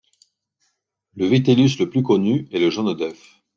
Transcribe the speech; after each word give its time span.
Le 1.15 1.27
vitellus 1.27 1.77
le 1.77 1.87
plus 1.87 2.01
connu 2.01 2.47
est 2.51 2.57
le 2.57 2.71
jaune 2.71 2.95
d'œuf. 2.95 3.39